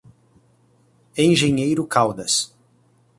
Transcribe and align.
Engenheiro 1.15 1.85
Caldas 1.85 2.55